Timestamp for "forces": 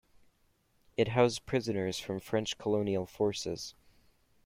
3.05-3.75